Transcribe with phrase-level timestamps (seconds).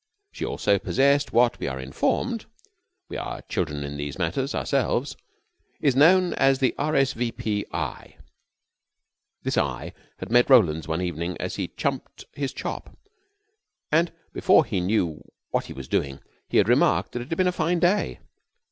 [0.31, 2.47] She also possessed what, we are informed
[3.07, 5.15] we are children in these matters ourselves
[5.79, 6.95] is known as the R.
[6.95, 7.13] S.
[7.13, 7.31] V.
[7.31, 7.67] P.
[7.71, 8.15] eye.
[9.43, 12.97] This eye had met Roland's one evening, as he chumped his chop,
[13.91, 17.45] and before he knew what he was doing he had remarked that it had been
[17.45, 18.21] a fine day.